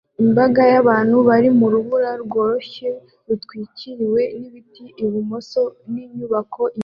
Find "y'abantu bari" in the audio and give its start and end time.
0.71-1.49